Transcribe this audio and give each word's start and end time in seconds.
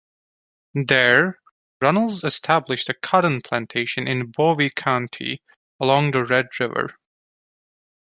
There 0.73 1.37
Runnels 1.79 2.23
established 2.23 2.89
a 2.89 2.95
cotton 2.95 3.39
plantation 3.43 4.07
in 4.07 4.31
Bowie 4.31 4.71
County 4.71 5.43
along 5.79 6.09
the 6.09 6.25
Red 6.25 6.47
River. 6.59 6.95